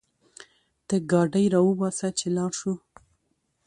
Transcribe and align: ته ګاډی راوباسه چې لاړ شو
ته 0.87 0.95
ګاډی 1.11 1.45
راوباسه 1.53 2.07
چې 2.19 2.27
لاړ 2.35 2.51
شو 2.59 2.73